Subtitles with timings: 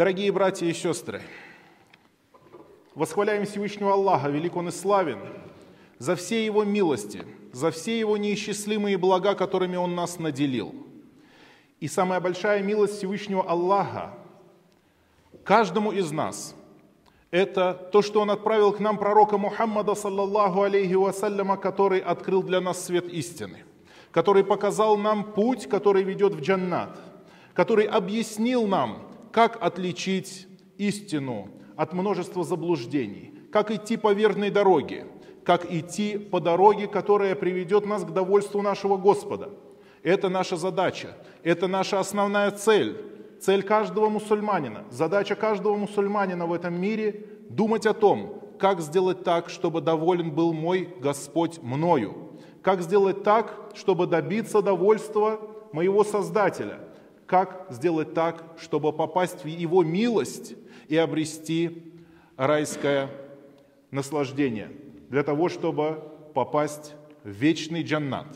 [0.00, 1.20] Дорогие братья и сестры,
[2.94, 5.18] восхваляем Всевышнего Аллаха, велик Он и славен,
[5.98, 10.74] за все Его милости, за все Его неисчислимые блага, которыми Он нас наделил.
[11.80, 14.14] И самая большая милость Всевышнего Аллаха
[15.44, 16.54] каждому из нас–
[17.30, 22.62] это то, что Он отправил к нам пророка Мухаммада, саллаллаху алейхи вассаляма, который открыл для
[22.62, 23.64] нас свет истины,
[24.12, 26.98] который показал нам путь, который ведет в джаннат,
[27.52, 35.06] который объяснил нам, как отличить истину от множества заблуждений, как идти по верной дороге,
[35.44, 39.50] как идти по дороге, которая приведет нас к довольству нашего Господа.
[40.02, 42.96] Это наша задача, это наша основная цель,
[43.40, 44.84] цель каждого мусульманина.
[44.90, 50.52] Задача каждого мусульманина в этом мире– думать о том, как сделать так, чтобы доволен был
[50.52, 55.40] мой Господь мною, как сделать так, чтобы добиться довольства
[55.72, 56.80] моего Создателя,
[57.30, 60.56] как сделать так, чтобы попасть в Его милость
[60.88, 61.94] и обрести
[62.36, 63.08] райское
[63.92, 64.72] наслаждение,
[65.10, 66.02] для того, чтобы
[66.34, 68.26] попасть в вечный джаннат.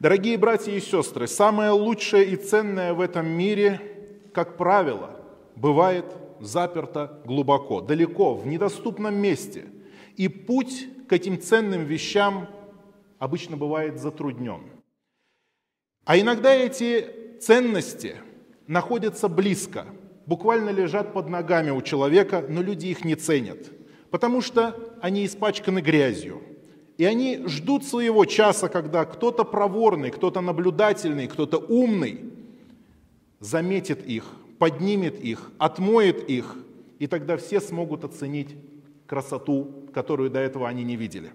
[0.00, 3.80] Дорогие братья и сестры, самое лучшее и ценное в этом мире,
[4.34, 5.18] как правило,
[5.54, 6.04] бывает
[6.40, 9.64] заперто глубоко, далеко, в недоступном месте.
[10.16, 12.50] И путь к этим ценным вещам
[13.18, 14.60] обычно бывает затруднен.
[16.04, 18.16] А иногда эти ценности
[18.66, 19.86] находятся близко,
[20.26, 23.70] буквально лежат под ногами у человека, но люди их не ценят,
[24.10, 26.42] потому что они испачканы грязью.
[26.98, 32.32] И они ждут своего часа, когда кто-то проворный, кто-то наблюдательный, кто-то умный
[33.38, 34.24] заметит их,
[34.58, 36.56] поднимет их, отмоет их,
[36.98, 38.56] и тогда все смогут оценить
[39.06, 41.32] красоту, которую до этого они не видели.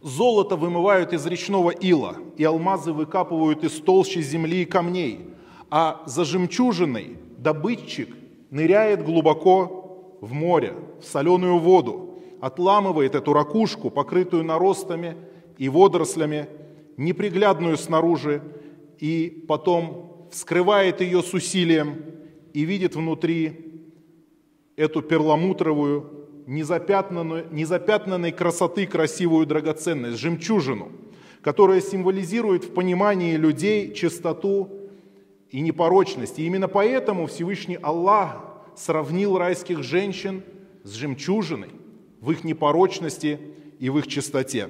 [0.00, 5.30] Золото вымывают из речного ила, и алмазы выкапывают из толщи земли и камней,
[5.70, 8.14] а за жемчужиной добытчик
[8.50, 15.16] ныряет глубоко в море, в соленую воду, отламывает эту ракушку, покрытую наростами
[15.58, 16.48] и водорослями,
[16.96, 18.42] неприглядную снаружи,
[18.98, 22.02] и потом вскрывает ее с усилием
[22.52, 23.82] и видит внутри
[24.76, 26.15] эту перламутровую
[26.46, 30.92] незапятнанной, незапятнанной красоты красивую драгоценность, жемчужину,
[31.42, 34.70] которая символизирует в понимании людей чистоту
[35.50, 36.38] и непорочность.
[36.38, 38.42] И именно поэтому Всевышний Аллах
[38.76, 40.42] сравнил райских женщин
[40.84, 41.70] с жемчужиной
[42.20, 43.38] в их непорочности
[43.78, 44.68] и в их чистоте.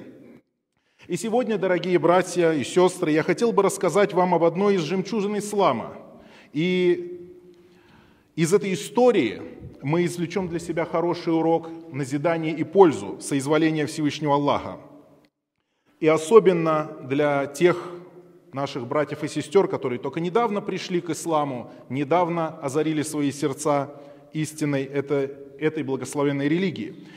[1.07, 5.37] И сегодня, дорогие братья и сестры, я хотел бы рассказать вам об одной из жемчужин
[5.37, 5.95] ислама.
[6.53, 7.16] И
[8.37, 9.41] из этой истории
[9.81, 14.77] мы извлечем для себя хороший урок, назидание и пользу соизволения Всевышнего Аллаха.
[15.99, 17.91] И особенно для тех
[18.53, 23.99] наших братьев и сестер, которые только недавно пришли к исламу, недавно озарили свои сердца
[24.33, 27.07] истиной этой, этой благословенной религии.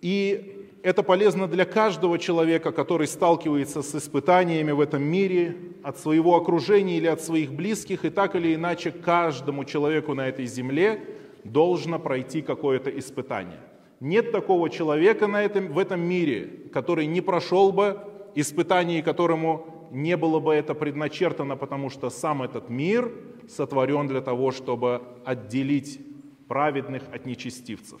[0.00, 6.36] И это полезно для каждого человека, который сталкивается с испытаниями в этом мире, от своего
[6.36, 11.02] окружения или от своих близких, и так или иначе каждому человеку на этой земле
[11.44, 13.60] должно пройти какое-то испытание.
[14.00, 17.98] Нет такого человека на этом, в этом мире, который не прошел бы
[18.34, 23.12] испытание, которому не было бы это предначертано, потому что сам этот мир
[23.48, 26.00] сотворен для того, чтобы отделить
[26.48, 28.00] праведных от нечестивцев.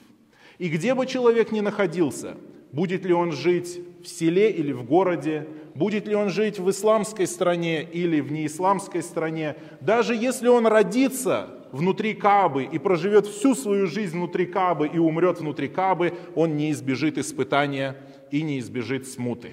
[0.58, 2.36] И где бы человек ни находился,
[2.72, 7.26] будет ли он жить в селе или в городе, будет ли он жить в исламской
[7.26, 13.86] стране или в неисламской стране, даже если он родится внутри Кабы и проживет всю свою
[13.86, 17.96] жизнь внутри Кабы и умрет внутри Кабы, он не избежит испытания
[18.30, 19.52] и не избежит смуты.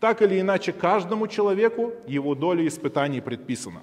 [0.00, 3.82] Так или иначе, каждому человеку его доля испытаний предписана.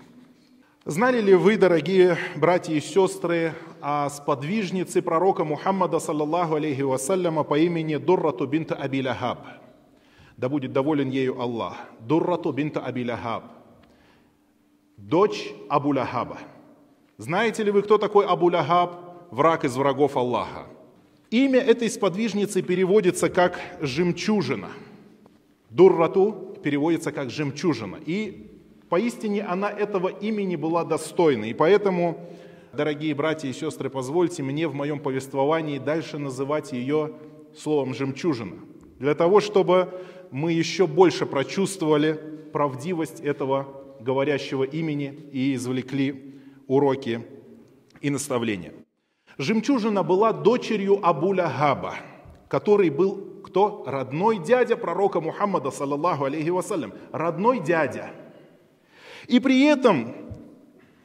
[0.86, 7.58] Знали ли вы, дорогие братья и сестры, о сподвижнице пророка Мухаммада, саллаллаху алейхи вассаляма, по
[7.58, 9.40] имени Дуррату бинта Аби Лахаб?
[10.38, 11.78] Да будет доволен ею Аллах.
[12.00, 13.44] Дуррату бинта Аби Лахаб.
[14.98, 16.40] Дочь Абу Лахаба–
[17.18, 20.66] знаете ли вы, кто такой Абу Лахаб, враг из врагов Аллаха?
[21.30, 24.70] Имя этой сподвижницы переводится как «жемчужина».
[25.70, 27.98] Дуррату переводится как «жемчужина».
[28.06, 28.53] И
[28.94, 31.46] поистине она этого имени была достойна.
[31.46, 32.30] И поэтому,
[32.74, 37.14] дорогие братья и сестры, позвольте мне в моем повествовании дальше называть ее
[37.58, 38.58] словом «жемчужина».
[39.00, 40.00] Для того, чтобы
[40.30, 42.20] мы еще больше прочувствовали
[42.54, 43.66] правдивость этого
[44.00, 46.36] говорящего имени и извлекли
[46.68, 47.26] уроки
[48.00, 48.74] и наставления.
[49.40, 51.96] Жемчужина была дочерью Абуля Габа,
[52.48, 53.86] который был кто?
[53.88, 56.94] Родной дядя пророка Мухаммада, саллаллаху алейхи вассалям.
[57.12, 58.12] Родной дядя.
[59.28, 60.16] И при этом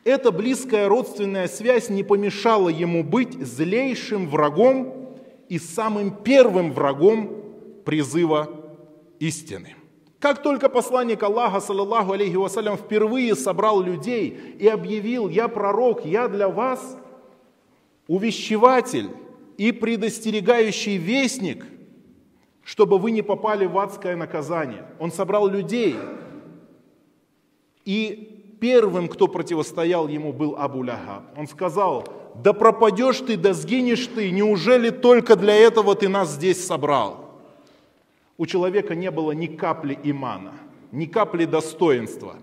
[0.05, 5.17] эта близкая родственная связь не помешала ему быть злейшим врагом
[5.49, 7.43] и самым первым врагом
[7.85, 8.49] призыва
[9.19, 9.75] истины.
[10.19, 16.27] Как только посланник Аллаха, саллаллаху алейхи вассалям, впервые собрал людей и объявил, я пророк, я
[16.29, 16.97] для вас
[18.09, 19.11] увещеватель
[19.59, 21.67] и предостерегающий вестник,
[22.65, 24.87] чтобы вы не попали в адское наказание.
[24.99, 25.95] Он собрал людей,
[27.89, 31.23] и первым, кто противостоял ему, был Абу Ляхаб.
[31.39, 36.63] Он сказал, да пропадешь ты, да сгинешь ты, неужели только для этого ты нас здесь
[36.63, 37.41] собрал?
[38.37, 40.53] У человека не было ни капли имана,
[40.93, 42.35] ни капли достоинства.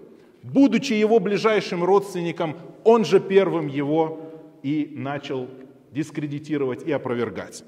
[0.42, 4.32] Будучи его ближайшим родственником, он же первым его
[4.64, 5.48] и начал
[5.92, 7.64] дискредитировать и опровергать.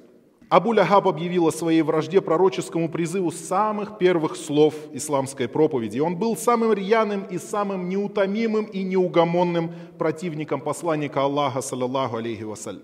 [0.49, 5.99] Абу Ляхаб объявил о своей вражде пророческому призыву самых первых слов исламской проповеди.
[5.99, 12.83] Он был самым рьяным и самым неутомимым и неугомонным противником посланника Аллаха, саллаллаху алейхи вассалям.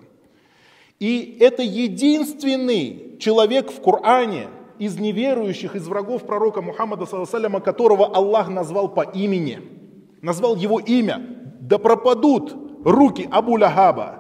[1.00, 8.50] И это единственный человек в Коране из неверующих, из врагов пророка Мухаммада, саллаллаху которого Аллах
[8.50, 9.62] назвал по имени,
[10.21, 11.21] назвал его имя.
[11.62, 14.19] Да пропадут руки Абу Ляхаба,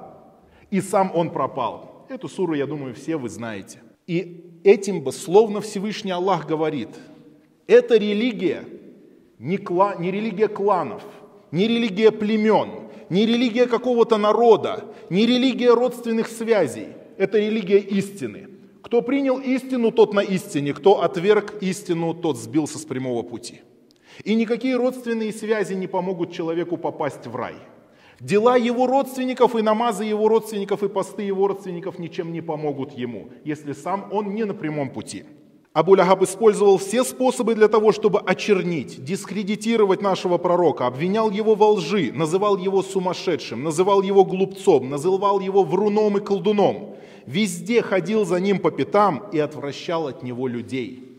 [0.71, 1.92] и сам он пропал.
[2.13, 3.81] Эту суру, я думаю, все вы знаете.
[4.05, 6.89] И этим бы словно Всевышний Аллах говорит,
[7.65, 8.65] эта религия
[9.39, 11.01] не, кла, не религия кланов,
[11.49, 16.89] не религия племен, не религия какого-то народа, не религия родственных связей.
[17.17, 18.47] Это религия истины.
[18.83, 20.75] Кто принял истину, тот на истине.
[20.75, 23.61] Кто отверг истину, тот сбился с прямого пути.
[24.23, 27.55] И никакие родственные связи не помогут человеку попасть в рай–
[28.23, 33.27] Дела его родственников и намазы его родственников и посты его родственников ничем не помогут ему,
[33.43, 35.25] если сам он не на прямом пути.
[35.73, 41.71] Абу Лягаб использовал все способы для того, чтобы очернить, дискредитировать нашего пророка, обвинял его во
[41.71, 46.95] лжи, называл его сумасшедшим, называл его глупцом, называл его вруном и колдуном.
[47.25, 51.09] Везде ходил за ним по пятам и отвращал от него людей.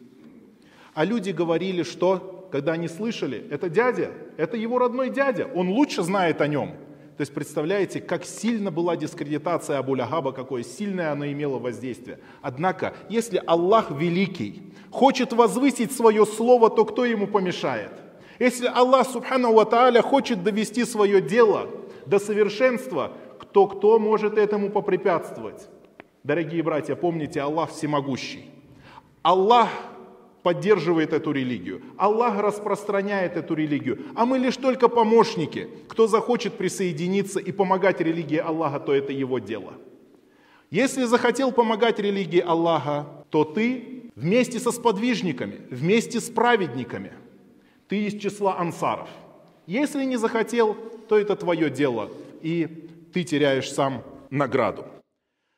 [0.94, 6.02] А люди говорили, что, когда они слышали, это дядя, это его родной дядя, он лучше
[6.02, 6.70] знает о нем–
[7.16, 12.18] то есть представляете, как сильно была дискредитация Абу Ляхаба, какое сильное она имела воздействие.
[12.42, 17.92] Однако, если Аллах великий хочет возвысить свое слово, то кто ему помешает?
[18.40, 21.70] Если Аллах, субхану ва тааля, хочет довести свое дело
[22.04, 23.12] до совершенства,
[23.52, 25.68] то кто может этому попрепятствовать?
[26.24, 28.50] Дорогие братья, помните, Аллах всемогущий.
[29.22, 29.68] Аллах
[30.44, 31.80] поддерживает эту религию.
[31.96, 33.98] Аллах распространяет эту религию.
[34.14, 35.68] А мы лишь только помощники.
[35.88, 39.72] Кто захочет присоединиться и помогать религии Аллаха, то это его дело.
[40.70, 47.12] Если захотел помогать религии Аллаха, то ты вместе со сподвижниками, вместе с праведниками,
[47.88, 49.08] ты из числа ансаров.
[49.66, 50.76] Если не захотел,
[51.08, 52.10] то это твое дело,
[52.42, 52.66] и
[53.14, 54.84] ты теряешь сам награду.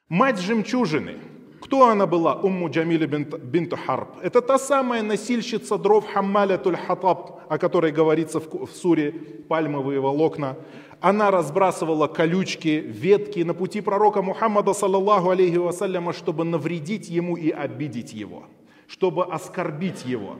[0.08, 1.16] Мать жемчужины–
[1.60, 2.34] кто она была?
[2.34, 4.08] Умму Джамиля бинту Харб.
[4.22, 9.12] Это та самая носильщица дров Хаммаля Туль Хатаб, о которой говорится в, в суре
[9.48, 10.56] «Пальмовые волокна».
[11.00, 17.50] Она разбрасывала колючки, ветки на пути пророка Мухаммада, саллаллаху алейхи вассаляма, чтобы навредить ему и
[17.50, 18.44] обидеть его,
[18.86, 20.36] чтобы оскорбить его.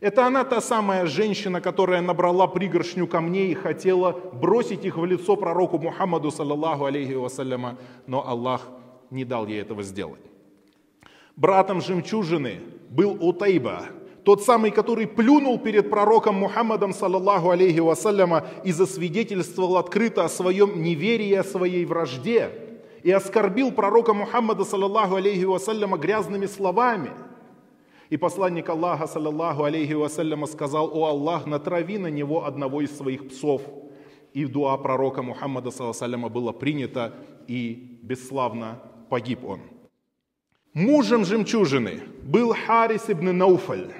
[0.00, 5.36] Это она та самая женщина, которая набрала пригоршню камней и хотела бросить их в лицо
[5.36, 8.68] пророку Мухаммаду, саллаллаху алейхи вассаляма, но Аллах
[9.10, 10.20] не дал ей этого сделать.
[11.36, 13.86] Братом жемчужины был Утайба,
[14.24, 20.82] тот самый, который плюнул перед пророком Мухаммадом, саллаллаху алейхи вассаляма, и засвидетельствовал открыто о своем
[20.82, 22.50] неверии, о своей вражде,
[23.02, 27.10] и оскорбил пророка Мухаммада, саллаллаху алейхи вассаляма, грязными словами.
[28.08, 33.28] И посланник Аллаха, саллаллаху алейхи вассаляма, сказал, «О Аллах, натрави на него одного из своих
[33.28, 33.60] псов».
[34.32, 37.12] И дуа пророка Мухаммада, саллаллаху алейхи было принято
[37.46, 38.80] и бесславно
[39.14, 39.60] погиб он.
[40.72, 43.92] Мужем жемчужины был Харис ибн Науфаль,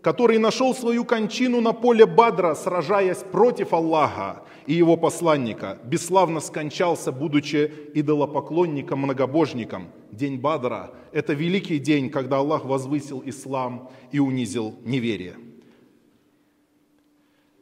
[0.00, 5.78] который нашел свою кончину на поле Бадра, сражаясь против Аллаха и его посланника.
[5.84, 9.90] Бесславно скончался, будучи идолопоклонником-многобожником.
[10.10, 15.36] День Бадра– это великий день, когда Аллах возвысил ислам и унизил неверие.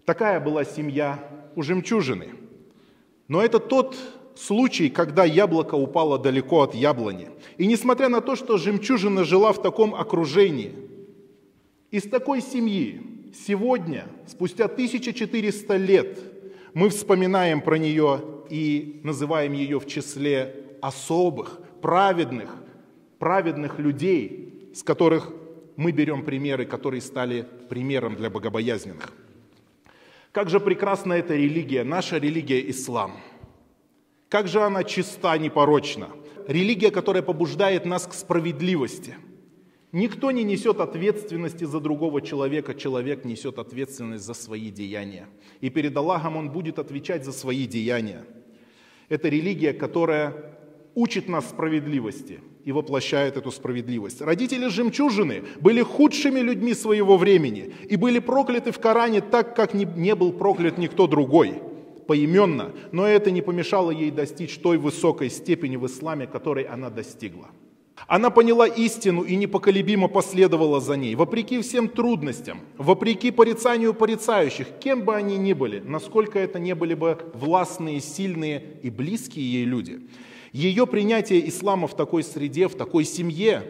[0.05, 1.19] Такая была семья
[1.57, 2.29] у жемчужины.
[3.27, 3.97] Но это тот
[4.41, 7.29] случай, когда яблоко упало далеко от яблони.
[7.59, 10.73] И несмотря на то, что жемчужина жила в таком окружении,
[11.91, 13.01] из такой семьи
[13.47, 16.19] сегодня, спустя 1400 лет,
[16.73, 22.55] мы вспоминаем про нее и называем ее в числе особых, праведных,
[23.19, 25.33] праведных людей, с которых
[25.77, 29.13] мы берем примеры, которые стали примером для богобоязненных.
[30.33, 33.13] Как же прекрасна эта религия, наша религия ислам.
[34.31, 36.09] Как же она чиста, непорочна.
[36.47, 39.17] Религия, которая побуждает нас к справедливости.
[39.91, 45.27] Никто не несет ответственности за другого человека, человек несет ответственность за свои деяния.
[45.61, 48.25] И перед Аллахом он будет отвечать за свои деяния.
[49.09, 50.57] Это религия, которая
[50.95, 54.21] учит нас справедливости и воплощает эту справедливость.
[54.21, 60.15] Родители жемчужины были худшими людьми своего времени и были прокляты в Коране так, как не
[60.15, 61.61] был проклят никто другой
[62.07, 67.49] поименно, но это не помешало ей достичь той высокой степени в исламе, которой она достигла.
[68.07, 75.03] Она поняла истину и непоколебимо последовала за ней, вопреки всем трудностям, вопреки порицанию порицающих, кем
[75.03, 80.09] бы они ни были, насколько это не были бы властные, сильные и близкие ей люди.
[80.53, 83.63] Ее принятие ислама в такой среде, в такой семье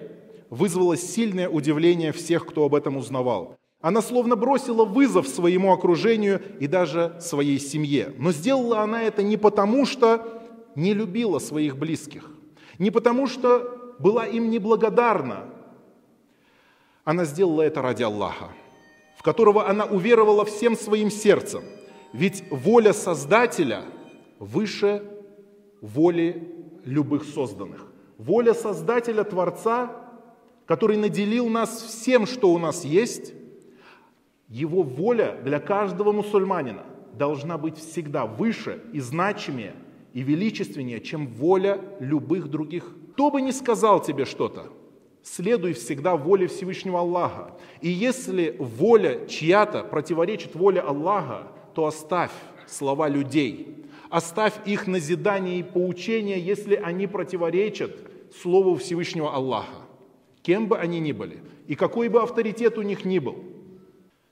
[0.48, 3.59] вызвало сильное удивление всех, кто об этом узнавал.
[3.80, 8.12] Она словно бросила вызов своему окружению и даже своей семье.
[8.18, 10.42] Но сделала она это не потому, что
[10.74, 12.30] не любила своих близких,
[12.78, 15.46] не потому, что была им неблагодарна.
[17.04, 18.50] Она сделала это ради Аллаха,
[19.16, 21.62] в которого она уверовала всем своим сердцем.
[22.12, 23.84] Ведь воля Создателя
[24.38, 25.02] выше
[25.80, 27.86] воли любых созданных.
[28.18, 29.90] Воля Создателя, Творца,
[30.66, 33.32] который наделил нас всем, что у нас есть,
[34.50, 39.74] его воля для каждого мусульманина должна быть всегда выше и значимее
[40.12, 42.84] и величественнее, чем воля любых других.
[43.12, 44.72] Кто бы ни сказал тебе что-то,
[45.22, 47.52] следуй всегда воле Всевышнего Аллаха.
[47.80, 52.32] И если воля чья-то противоречит воле Аллаха, то оставь
[52.66, 57.96] слова людей, оставь их назидание и поучение, если они противоречат
[58.42, 59.86] Слову Всевышнего Аллаха,
[60.42, 61.38] кем бы они ни были,
[61.68, 63.44] и какой бы авторитет у них ни был–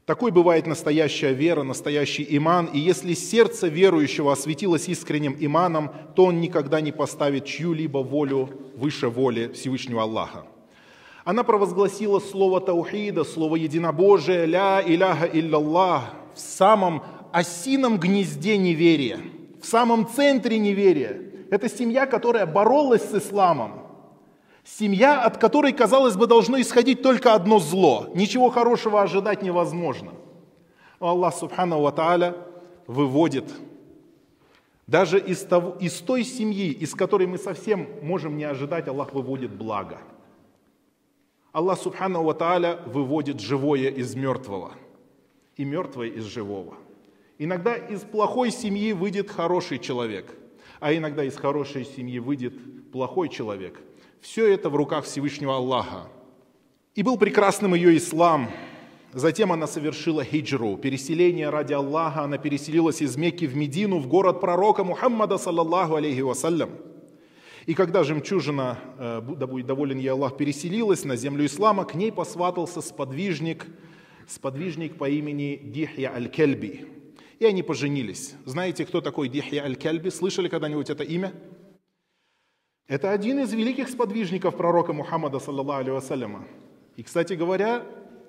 [0.09, 6.41] такой бывает настоящая вера, настоящий иман, и если сердце верующего осветилось искренним иманом, то он
[6.41, 10.47] никогда не поставит чью-либо волю выше воли Всевышнего Аллаха.
[11.27, 19.21] Она провозгласила слово таухида, слово единобожия, ля иляха илляллах, в самом осином гнезде неверия,
[19.61, 21.21] в самом центре неверия.
[21.51, 23.88] Это семья, которая боролась с исламом,
[24.77, 28.11] Семья, от которой, казалось бы, должно исходить только одно зло.
[28.15, 30.13] Ничего хорошего ожидать невозможно.
[31.01, 32.37] Но Аллах Субхану Ва Тааля
[32.87, 33.51] выводит
[34.87, 39.51] даже из, того, из той семьи, из которой мы совсем можем не ожидать, Аллах выводит
[39.51, 39.99] благо.
[41.53, 44.73] Аллах Субхану Ва Тааля выводит живое из мертвого
[45.57, 46.75] и мертвое из живого.
[47.39, 50.37] Иногда из плохой семьи выйдет хороший человек,
[50.79, 53.81] а иногда из хорошей семьи выйдет плохой человек–
[54.21, 56.09] все это в руках Всевышнего Аллаха.
[56.95, 58.51] И был прекрасным ее ислам.
[59.13, 62.23] Затем она совершила хиджру, переселение ради Аллаха.
[62.23, 66.71] Она переселилась из Мекки в Медину, в город пророка Мухаммада, саллаллаху алейхи вассалям.
[67.67, 72.11] И когда жемчужина, э, да будет доволен ей Аллах, переселилась на землю ислама, к ней
[72.11, 73.67] посватался сподвижник,
[74.27, 76.87] сподвижник по имени Дихья Аль-Кельби.
[77.39, 78.35] И они поженились.
[78.45, 80.09] Знаете, кто такой Дихья Аль-Кельби?
[80.09, 81.33] Слышали когда-нибудь это имя?
[82.89, 86.43] Это один из великих сподвижников пророка Мухаммада, саллаллаху алейhi
[86.97, 87.83] И, кстати говоря,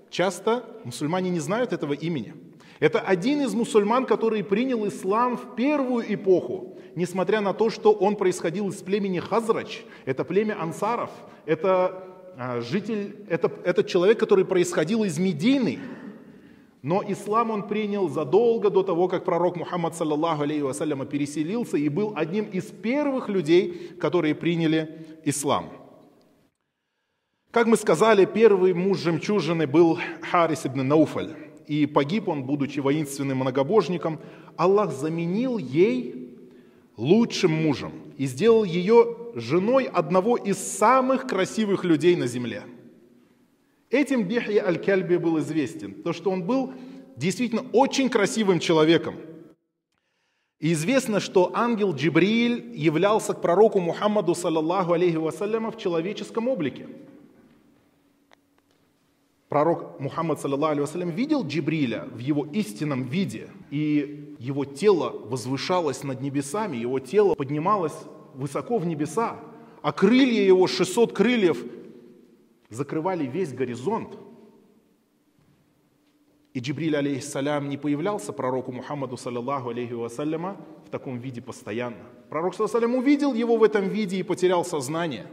[0.09, 2.33] часто мусульмане не знают этого имени.
[2.81, 8.17] Это один из мусульман, который принял ислам в первую эпоху, несмотря на то, что он
[8.17, 11.09] происходил из племени Хазрач, это племя ансаров,
[11.45, 12.03] это
[12.37, 15.79] а, житель, это, это человек, который происходил из Медины,
[16.81, 21.89] но ислам он принял задолго до того, как пророк Мухаммад, саллаллаху алейхи вассаляма, переселился и
[21.89, 25.71] был одним из первых людей, которые приняли ислам.
[27.51, 31.35] Как мы сказали, первый муж жемчужины был Харис ибн Науфаль.
[31.67, 34.19] И погиб он, будучи воинственным многобожником.
[34.55, 36.37] Аллах заменил ей
[36.95, 42.63] лучшим мужем и сделал ее женой одного из самых красивых людей на земле–
[43.89, 46.73] Этим Бихья Аль-Кальби был известен, то что он был
[47.15, 49.15] действительно очень красивым человеком.
[50.59, 56.87] И известно, что ангел Джибриль являлся к пророку Мухаммаду, саллаллаху алейхи вассаляма, в человеческом облике.
[59.47, 66.03] Пророк Мухаммад, саллаллаху алейхи вассалям, видел Джибриля в его истинном виде, и его тело возвышалось
[66.03, 67.95] над небесами, его тело поднималось
[68.35, 69.39] высоко в небеса,
[69.81, 71.63] а крылья его, 600 крыльев,
[72.69, 74.17] закрывали весь горизонт.
[76.53, 82.03] И Джибриль, алейхиссалям, не появлялся пророку Мухаммаду, саллаллаху алейхи вассаляма, в таком виде постоянно.
[82.29, 85.27] Пророк, саллаллаху увидел его в этом виде и потерял сознание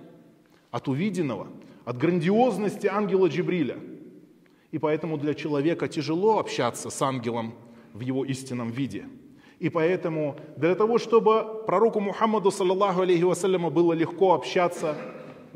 [0.71, 1.49] от увиденного,
[1.85, 3.79] от грандиозности ангела Джибриля.
[4.73, 7.55] И поэтому для человека тяжело общаться с ангелом
[7.95, 9.07] в его истинном виде.
[9.59, 14.97] И поэтому для того, чтобы пророку Мухаммаду, саллаллаху алейхи вассаляма, было легко общаться,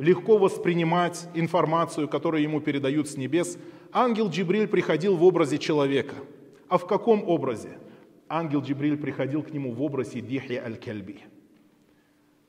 [0.01, 3.59] легко воспринимать информацию, которую ему передают с небес,
[3.93, 6.17] ангел Джибриль приходил в образе человека.
[6.69, 7.79] А в каком образе?
[8.29, 11.21] Ангел Джибриль приходил к нему в образе Дихи аль-Кальби–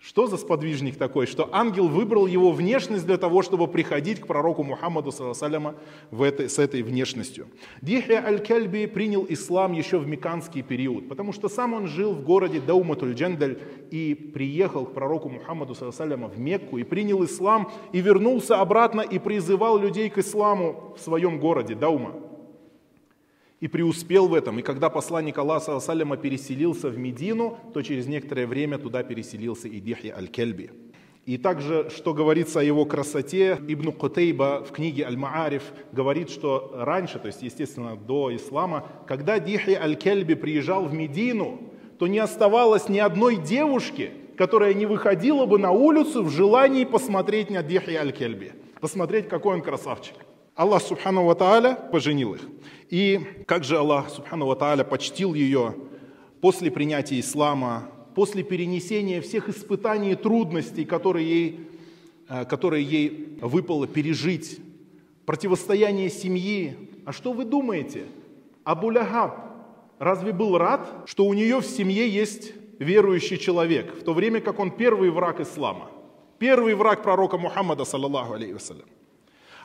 [0.02, 4.64] что за сподвижник такой, что ангел выбрал его внешность для того, чтобы приходить к пророку
[4.64, 5.76] Мухаммаду саллама
[6.10, 7.48] в этой, с этой внешностью.
[7.82, 12.60] Дихля аль-Кальби принял ислам еще в меканский период, потому что сам он жил в городе
[12.60, 13.60] Дауматуль-Джандаль
[13.92, 19.20] и приехал к пророку Мухаммаду саллама в Мекку и принял ислам и вернулся обратно и
[19.20, 22.31] призывал людей к исламу в своем городе Даума
[23.62, 24.60] и преуспел в этом.
[24.60, 29.80] И когда посланник Аллаха Саляма переселился в Медину, то через некоторое время туда переселился и
[29.80, 30.72] Дихья Аль-Кельби.
[31.28, 37.20] И также, что говорится о его красоте, Ибн Кутейба в книге Аль-Маариф говорит, что раньше,
[37.20, 41.60] то есть, естественно, до ислама, когда Дихи Аль-Кельби приезжал в Медину,
[42.00, 47.52] то не оставалось ни одной девушки, которая не выходила бы на улицу в желании посмотреть
[47.52, 50.16] на Дихи Аль-Кельби, посмотреть, какой он красавчик.
[50.62, 52.42] Аллах Субхану Ва Тааля поженил их.
[52.92, 55.74] И как же Аллах Субхану Ва Тааля почтил ее
[56.40, 61.68] после принятия ислама, после перенесения всех испытаний и трудностей, которые ей,
[62.30, 64.60] э, которые ей выпало пережить,
[65.26, 66.78] противостояние семьи.
[67.06, 68.04] А что вы думаете?
[68.64, 69.40] Абу Лягаб
[69.98, 74.60] разве был рад, что у нее в семье есть верующий человек, в то время как
[74.60, 75.90] он первый враг ислама,
[76.38, 78.86] первый враг пророка Мухаммада, саллаллаху алейхи вассалям.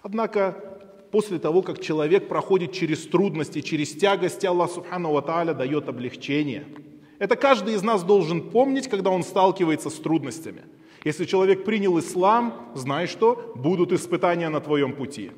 [0.03, 0.76] Однако
[1.11, 6.67] после того, как человек проходит через трудности, через тягости, Аллах Субхану Ва дает облегчение.
[7.19, 10.63] Это каждый из нас должен помнить, когда он сталкивается с трудностями.
[11.05, 15.31] Если человек принял ислам, знай, что будут испытания на твоем пути.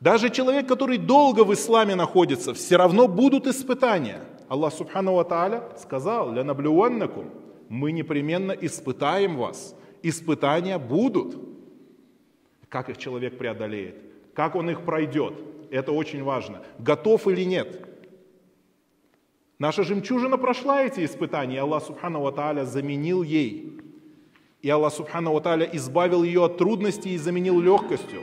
[0.00, 4.20] Даже человек, который долго в исламе находится, все равно будут испытания.
[4.48, 7.30] Аллах Субхану Ва Тааля сказал, «Ля наблюваннакум»
[7.68, 9.74] мы непременно испытаем вас.
[10.02, 11.38] Испытания будут.
[12.68, 14.11] Как их человек преодолеет?
[14.34, 15.34] Как он их пройдет.
[15.70, 16.62] Это очень важно.
[16.78, 17.88] Готов или нет.
[19.58, 23.80] Наша жемчужина прошла эти испытания, и Аллах Субхану Ва заменил ей.
[24.60, 28.22] И Аллах Субхану Ва избавил ее от трудностей и заменил легкостью.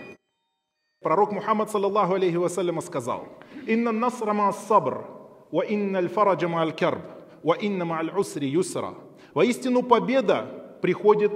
[1.01, 3.29] Пророк Мухаммад, саллаллаху алейхи вассаляма, сказал,
[3.65, 5.05] «Инна насра ма сабр,
[5.49, 7.01] ва инна аль-фараджа ма аль-карб,
[7.41, 8.95] ва инна ма аль-усри юсра».
[9.33, 11.31] Воистину победа приходит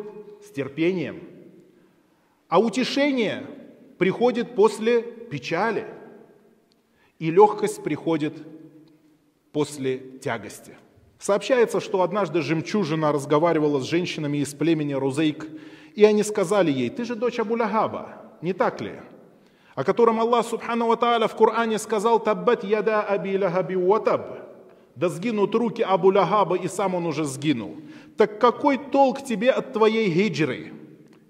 [0.45, 1.23] с терпением,
[2.49, 3.45] а утешение
[4.03, 5.85] приходит после печали,
[7.19, 8.33] и легкость приходит
[9.53, 10.75] после тягости.
[11.19, 15.47] Сообщается, что однажды жемчужина разговаривала с женщинами из племени Рузейк,
[15.95, 18.09] и они сказали ей, ты же дочь Абулягаба,
[18.41, 18.95] не так ли?
[19.73, 24.21] О котором Аллах Субхану Ва в Коране сказал, таббат яда аби лагаби ватаб,
[24.97, 27.77] да сгинут руки Абу Лягаба, и сам он уже сгинул.
[28.17, 30.73] Так какой толк тебе от твоей хиджры?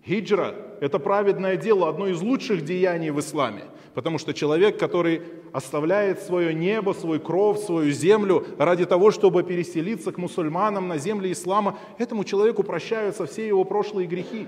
[0.04, 3.64] Хиджра– это праведное дело, одно из лучших деяний в исламе.
[3.94, 5.22] Потому что человек, который
[5.54, 11.32] оставляет свое небо, свой кров, свою землю ради того, чтобы переселиться к мусульманам на земле
[11.32, 14.46] ислама, этому человеку прощаются все его прошлые грехи.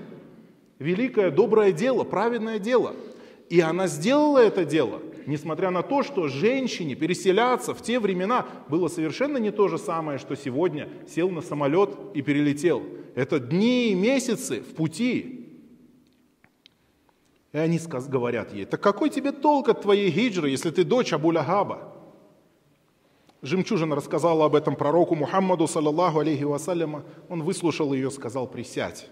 [0.78, 2.92] Великое, доброе дело, праведное дело.
[3.48, 8.88] И она сделала это дело, несмотря на то, что женщине переселяться в те времена было
[8.88, 12.82] совершенно не то же самое, что сегодня сел на самолет и перелетел.
[13.14, 15.45] Это дни и месяцы в пути,
[17.56, 21.90] и они говорят ей, так какой тебе толк от твоей хиджры, если ты дочь Абу-Лягаба?
[23.40, 27.04] Жемчужина рассказала об этом пророку Мухаммаду, саллаллаху алейхи вассаляма.
[27.30, 29.08] Он выслушал ее, сказал, присядь.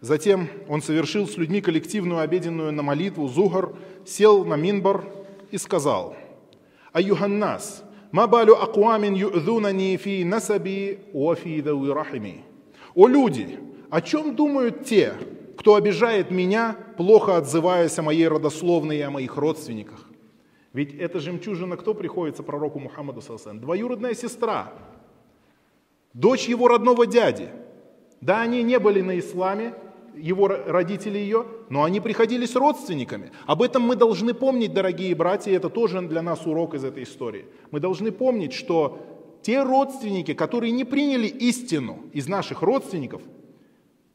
[0.00, 3.74] Затем он совершил с людьми коллективную обеденную на молитву, зугар,
[4.06, 5.04] сел на минбар
[5.50, 6.14] и сказал,
[6.92, 12.44] «Аюханнас, ма балю акуамин ю'зунани фи насаби ва фи рахими».
[12.94, 13.58] «О люди,
[13.90, 15.14] о чем думают те,
[15.60, 20.08] кто обижает меня, плохо отзываясь о моей родословной и о моих родственниках.
[20.72, 23.60] Ведь эта жемчужина кто приходится пророку Мухаммаду Сасан?
[23.60, 24.72] Двоюродная сестра,
[26.14, 27.50] дочь его родного дяди.
[28.22, 29.74] Да, они не были на исламе,
[30.16, 33.30] его родители ее, но они приходились родственниками.
[33.44, 37.44] Об этом мы должны помнить, дорогие братья, это тоже для нас урок из этой истории.
[37.70, 38.98] Мы должны помнить, что
[39.42, 43.20] те родственники, которые не приняли истину из наших родственников,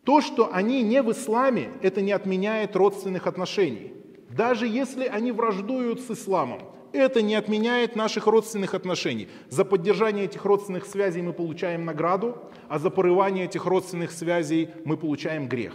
[0.05, 3.91] то, что они не в исламе, это не отменяет родственных отношений.
[4.29, 6.59] Даже если они враждуют с исламом,
[6.93, 9.27] это не отменяет наших родственных отношений.
[9.49, 12.37] За поддержание этих родственных связей мы получаем награду,
[12.69, 15.73] а за порывание этих родственных связей мы получаем грех.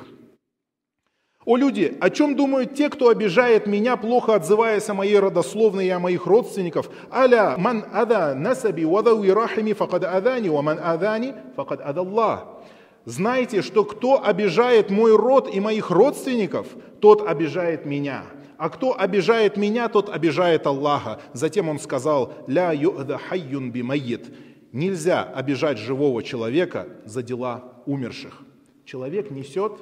[1.47, 5.91] «О люди, о чем думают те, кто обижает меня, плохо отзываясь о моей родословной и
[5.91, 6.91] о моих родственников?
[7.11, 12.60] Аля ман ада насаби вадауи рахими факад адани, ва ман адани факад адаллах».
[13.05, 16.67] Знайте, что кто обижает мой род и моих родственников,
[17.01, 18.25] тот обижает меня.
[18.59, 21.21] А кто обижает меня, тот обижает Аллаха.
[21.33, 24.31] Затем он сказал, «Ля ю'да хайюн бимайит».
[24.73, 28.43] Нельзя обижать живого человека за дела умерших.
[28.85, 29.73] Человек несет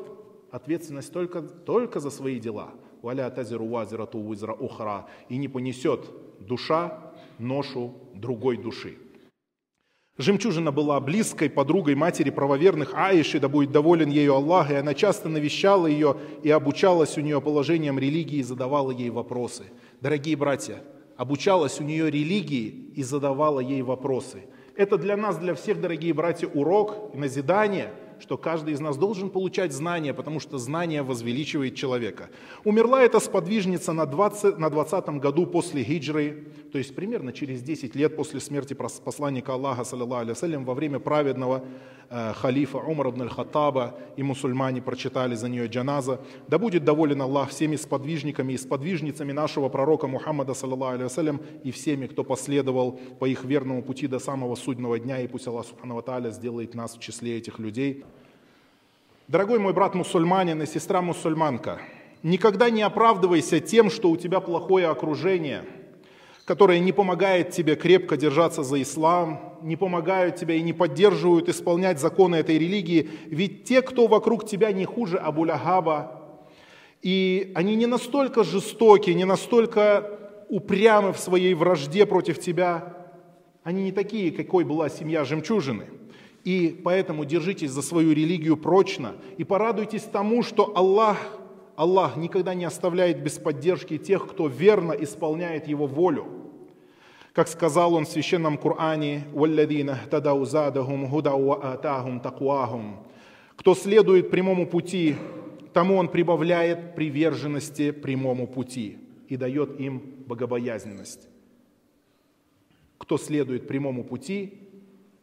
[0.50, 2.70] ответственность только, только за свои дела.
[3.02, 8.96] «Валя тазиру вазирату визра ухра» и не понесет душа ношу другой души.
[10.18, 15.28] Жемчужина была близкой подругой матери правоверных Аиши, да будет доволен ею Аллах, и она часто
[15.28, 19.66] навещала ее и обучалась у нее положением религии и задавала ей вопросы.
[20.00, 20.82] Дорогие братья,
[21.16, 24.42] обучалась у нее религии и задавала ей вопросы.
[24.74, 29.30] Это для нас, для всех, дорогие братья, урок и назидание– что каждый из нас должен
[29.30, 32.30] получать знания, потому что знание возвеличивает человека.
[32.64, 37.94] Умерла эта сподвижница на, 20, на 20 году после хиджры, то есть примерно через 10
[37.94, 40.18] лет после смерти посланника Аллаха, саллиллаху
[40.64, 41.64] во время праведного
[42.10, 46.20] э, халифа Умара ибн аль-Хаттаба, и мусульмане прочитали за нее джаназа.
[46.48, 50.78] Да будет доволен Аллах всеми сподвижниками и сподвижницами нашего пророка Мухаммада, саллиллаху
[51.64, 55.66] и всеми, кто последовал по их верному пути до самого судного дня, и пусть Аллах,
[55.66, 58.04] субхану сделает нас в числе этих людей.
[59.28, 61.82] Дорогой мой брат мусульманин и сестра мусульманка,
[62.22, 65.66] никогда не оправдывайся тем, что у тебя плохое окружение,
[66.46, 72.00] которое не помогает тебе крепко держаться за ислам, не помогают тебе и не поддерживают исполнять
[72.00, 76.22] законы этой религии, ведь те, кто вокруг тебя не хуже Абу Лягаба,
[77.02, 82.96] и они не настолько жестоки, не настолько упрямы в своей вражде против тебя,
[83.62, 85.84] они не такие, какой была семья жемчужины–
[86.44, 91.18] и поэтому держитесь за свою религию прочно и порадуйтесь тому, что Аллах,
[91.76, 96.26] Аллах никогда не оставляет без поддержки тех, кто верно исполняет Его волю.
[97.32, 99.24] Как сказал он в Священном Коране,
[103.56, 105.16] кто следует прямому пути,
[105.72, 108.98] тому он прибавляет приверженности прямому пути
[109.28, 111.28] и дает им богобоязненность.
[112.98, 114.67] Кто следует прямому пути,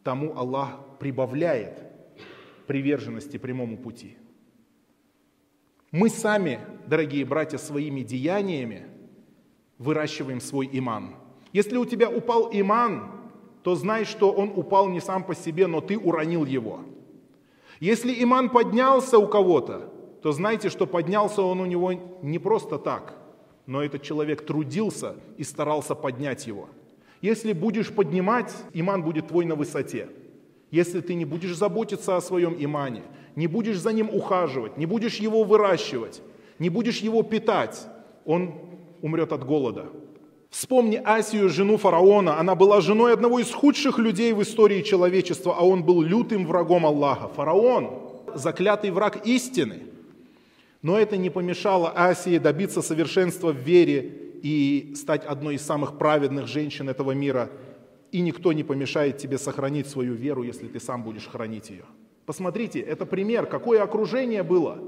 [0.06, 1.82] тому Аллах прибавляет
[2.68, 4.16] приверженности прямому пути.
[5.90, 8.86] Мы сами, дорогие братья, своими деяниями
[9.78, 11.16] выращиваем свой иман.
[11.52, 13.10] Если у тебя упал иман,
[13.64, 16.84] то знай, что он упал не сам по себе, но ты уронил его.
[17.80, 19.92] Если иман поднялся у кого-то,
[20.22, 21.92] то знайте, что поднялся он у него
[22.22, 23.18] не просто так,
[23.66, 26.68] но этот человек трудился и старался поднять его.
[27.22, 30.08] Если будешь поднимать, иман будет твой на высоте.
[30.70, 33.02] Если ты не будешь заботиться о своем имане,
[33.36, 36.22] не будешь за ним ухаживать, не будешь его выращивать,
[36.58, 37.86] не будешь его питать,
[38.24, 38.54] он
[39.02, 39.86] умрет от голода.
[40.50, 42.38] Вспомни Асию, жену фараона.
[42.38, 46.86] Она была женой одного из худших людей в истории человечества, а он был лютым врагом
[46.86, 47.28] Аллаха.
[47.28, 47.90] Фараон,
[48.34, 49.80] заклятый враг истины.
[50.82, 56.46] Но это не помешало Асии добиться совершенства в вере и стать одной из самых праведных
[56.46, 57.50] женщин этого мира–
[58.12, 61.84] и никто не помешает тебе сохранить свою веру, если ты сам будешь хранить ее.
[62.24, 64.78] Посмотрите, это пример, какое окружение было.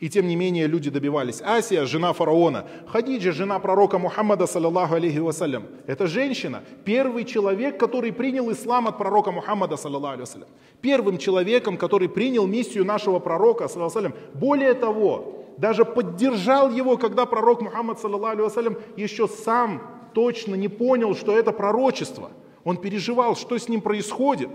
[0.00, 1.40] И тем не менее люди добивались.
[1.42, 5.64] Асия, жена фараона, Хадиджа, жена пророка Мухаммада, саллаллаху алейхи вассалям.
[5.86, 10.48] Это женщина, первый человек, который принял ислам от пророка Мухаммада, саллаллаху алейхи вассалям.
[10.82, 17.26] Первым человеком, который принял миссию нашего пророка, саллаллаху алейхи Более того, даже поддержал его, когда
[17.26, 22.30] пророк Мухаммад, вассалям, еще сам точно не понял, что это пророчество–
[22.66, 24.50] он переживал, что с ним происходит.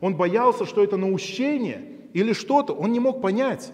[0.00, 2.72] Он боялся, что это наущение или что-то.
[2.72, 3.72] Он не мог понять,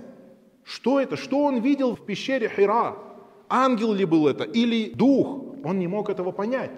[0.62, 2.98] что это, что он видел в пещере Хира.
[3.48, 5.42] Ангел ли был это или дух?
[5.64, 6.70] Он не мог этого понять.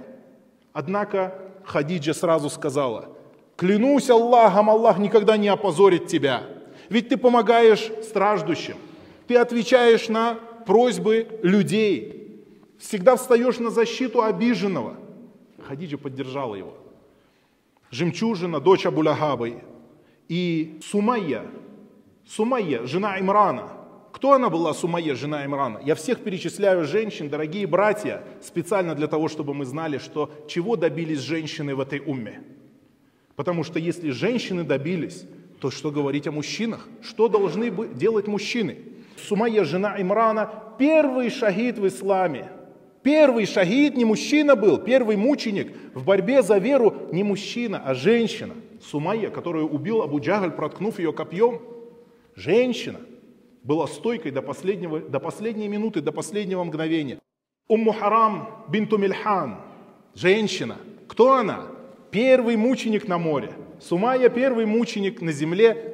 [0.72, 1.34] Однако
[1.64, 3.08] Хадиджа сразу сказала,
[3.56, 6.44] клянусь Аллахом, Аллах никогда не опозорит тебя.
[6.90, 8.76] Ведь ты помогаешь страждущим,
[9.30, 12.42] ты отвечаешь на просьбы людей,
[12.80, 14.96] всегда встаешь на защиту обиженного.
[15.68, 16.74] Хадиджа поддержала его
[17.92, 19.62] жемчужина, дочь Абулягабы,
[20.28, 21.46] и Сумайя,
[22.26, 23.68] Сумайя, жена Имрана.
[24.10, 25.80] Кто она была, Сумайя, жена Имрана?
[25.84, 31.20] Я всех перечисляю женщин, дорогие братья, специально для того, чтобы мы знали, что чего добились
[31.20, 32.42] женщины в этой умме.
[33.36, 35.24] Потому что если женщины добились,
[35.60, 36.88] то что говорить о мужчинах?
[37.00, 38.90] Что должны делать мужчины?
[39.26, 42.50] Сумайя, жена Имрана, первый шахид в исламе–
[43.02, 48.54] Первый шахид не мужчина был, первый мученик в борьбе за веру не мужчина, а женщина.
[48.82, 51.60] Сумайя, которую убил Абу Джагаль, проткнув ее копьем.
[52.34, 53.00] Женщина.
[53.62, 57.18] была стойкой до, последнего, до последней минуты, до последнего мгновения.
[57.68, 59.60] Умму Харам бинту Мильхан,
[60.14, 60.76] женщина.
[61.08, 61.66] Кто она?
[62.10, 63.52] Первый мученик на море.
[63.78, 65.89] Сумая первый мученик на земле.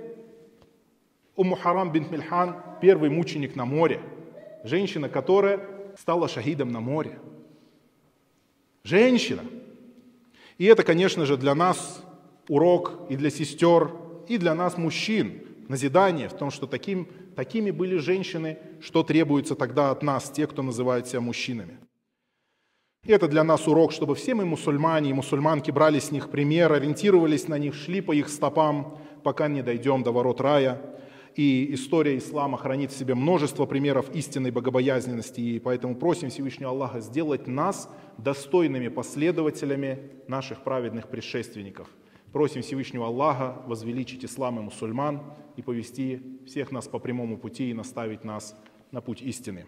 [1.37, 4.01] Умму Харам бинт Мильхан первый мученик на море.
[4.65, 5.61] Женщина, которая
[5.99, 7.19] стала шахидом на море.
[8.83, 9.43] Женщина.
[10.59, 12.03] И это, конечно же, для нас
[12.49, 13.93] урок и для сестер,
[14.29, 19.91] и для нас, мужчин, назидание в том, что таким, такими были женщины, что требуется тогда
[19.91, 21.79] от нас, те, кто называют себя мужчинами.
[23.05, 26.73] И это для нас урок, чтобы все мы мусульмане и мусульманки брали с них пример,
[26.73, 30.81] ориентировались на них, шли по их стопам, пока не дойдем до ворот рая.
[31.37, 37.01] И история ислама хранит в себе множество примеров истинной богобоязненности, и поэтому просим Всевышнего Аллаха
[37.01, 41.89] сделать нас достойными последователями наших праведных предшественников–
[42.37, 45.23] Просим Всевышнего Аллаха возвеличить ислам и мусульман
[45.57, 48.55] и повести всех нас по прямому пути и наставить нас
[48.91, 49.65] на путь истины.